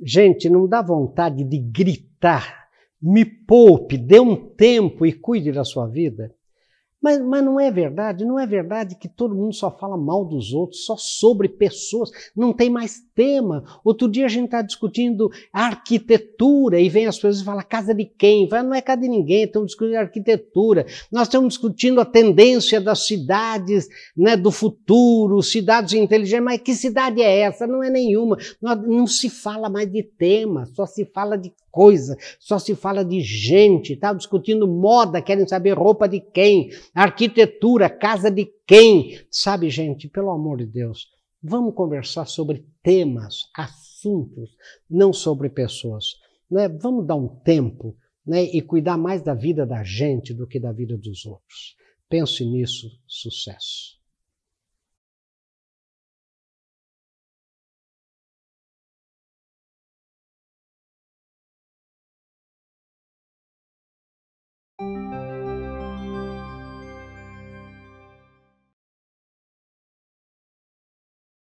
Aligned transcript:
Gente, 0.00 0.48
não 0.48 0.68
dá 0.68 0.80
vontade 0.80 1.42
de 1.42 1.58
gritar, 1.58 2.68
me 3.00 3.24
poupe, 3.24 3.96
dê 3.98 4.20
um 4.20 4.36
tempo 4.36 5.04
e 5.04 5.12
cuide 5.12 5.52
da 5.52 5.64
sua 5.64 5.86
vida. 5.88 6.32
Mas, 7.00 7.20
mas 7.20 7.44
não 7.44 7.60
é 7.60 7.70
verdade, 7.70 8.24
não 8.24 8.38
é 8.38 8.46
verdade 8.46 8.96
que 8.96 9.08
todo 9.08 9.34
mundo 9.34 9.54
só 9.54 9.70
fala 9.70 9.96
mal 9.96 10.24
dos 10.24 10.52
outros, 10.52 10.84
só 10.84 10.96
sobre 10.96 11.48
pessoas, 11.48 12.10
não 12.34 12.52
tem 12.52 12.68
mais 12.68 13.00
tema. 13.14 13.62
Outro 13.84 14.08
dia 14.08 14.26
a 14.26 14.28
gente 14.28 14.46
está 14.46 14.62
discutindo 14.62 15.30
arquitetura 15.52 16.80
e 16.80 16.88
vem 16.88 17.06
as 17.06 17.16
pessoas 17.16 17.40
e 17.40 17.44
falam 17.44 17.64
casa 17.68 17.94
de 17.94 18.04
quem? 18.04 18.48
Fala, 18.48 18.64
não 18.64 18.74
é 18.74 18.82
casa 18.82 19.02
de 19.02 19.08
ninguém, 19.08 19.44
estamos 19.44 19.68
discutindo 19.68 19.96
arquitetura. 19.96 20.86
Nós 21.10 21.28
estamos 21.28 21.54
discutindo 21.54 22.00
a 22.00 22.04
tendência 22.04 22.80
das 22.80 23.06
cidades 23.06 23.88
né, 24.16 24.36
do 24.36 24.50
futuro, 24.50 25.40
cidades 25.40 25.94
inteligentes, 25.94 26.44
mas 26.44 26.60
que 26.60 26.74
cidade 26.74 27.22
é 27.22 27.40
essa? 27.40 27.66
Não 27.66 27.82
é 27.82 27.90
nenhuma. 27.90 28.36
Não, 28.60 28.74
não 28.74 29.06
se 29.06 29.30
fala 29.30 29.68
mais 29.68 29.90
de 29.90 30.02
tema, 30.02 30.66
só 30.74 30.84
se 30.84 31.04
fala 31.04 31.38
de 31.38 31.52
coisa, 31.78 32.16
só 32.40 32.58
se 32.58 32.74
fala 32.74 33.04
de 33.04 33.20
gente, 33.20 33.94
tá 33.94 34.12
discutindo 34.12 34.66
moda, 34.66 35.22
querem 35.22 35.46
saber 35.46 35.78
roupa 35.78 36.08
de 36.08 36.18
quem, 36.18 36.70
arquitetura, 36.92 37.88
casa 37.88 38.28
de 38.28 38.50
quem. 38.66 39.16
Sabe, 39.30 39.70
gente, 39.70 40.08
pelo 40.08 40.30
amor 40.30 40.58
de 40.58 40.66
Deus, 40.66 41.06
vamos 41.40 41.76
conversar 41.76 42.26
sobre 42.26 42.66
temas, 42.82 43.44
assuntos, 43.54 44.50
não 44.90 45.12
sobre 45.12 45.48
pessoas. 45.48 46.16
Né? 46.50 46.68
Vamos 46.68 47.06
dar 47.06 47.14
um 47.14 47.28
tempo 47.28 47.96
né, 48.26 48.42
e 48.42 48.60
cuidar 48.60 48.98
mais 48.98 49.22
da 49.22 49.32
vida 49.32 49.64
da 49.64 49.84
gente 49.84 50.34
do 50.34 50.48
que 50.48 50.58
da 50.58 50.72
vida 50.72 50.98
dos 50.98 51.24
outros. 51.24 51.76
Pense 52.08 52.44
nisso, 52.44 52.88
sucesso. 53.06 53.97